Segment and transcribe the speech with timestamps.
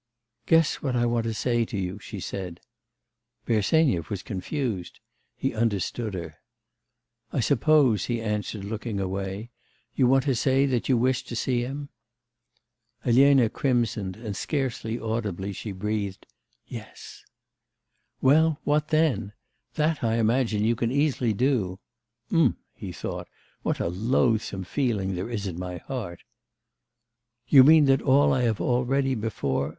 [0.47, 2.59] 'Guess, what I want to say to you,' she said.
[3.45, 4.99] Bersenyev was confused.
[5.35, 6.37] He understood her.
[7.31, 9.51] 'I suppose,' he answered, looking away,
[9.93, 11.89] 'you want to say that you wish to see him.'
[13.05, 16.25] Elena crimsoned, and scarcely audibly, she breathed,
[16.65, 17.23] 'Yes.'
[18.21, 19.33] 'Well, what then?
[19.75, 21.77] That, I imagine, you can easily do.'
[22.33, 23.27] 'Ugh!' he thought,
[23.61, 26.23] 'what a loathsome feeling there is in my heart!'
[27.47, 29.69] 'You mean that I have already before...